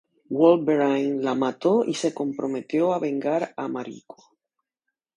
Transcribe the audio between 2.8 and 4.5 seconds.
a vengar a Mariko.